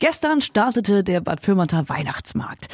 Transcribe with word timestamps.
Gestern 0.00 0.40
startete 0.40 1.04
der 1.04 1.20
Bad 1.20 1.42
Pyrmonter 1.42 1.90
Weihnachtsmarkt. 1.90 2.68